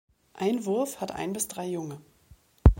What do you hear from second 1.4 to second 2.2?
drei Junge.